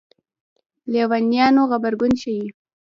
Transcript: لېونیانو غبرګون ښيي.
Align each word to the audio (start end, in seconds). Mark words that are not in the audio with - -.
لېونیانو 0.91 1.63
غبرګون 1.71 2.13
ښيي. 2.21 2.45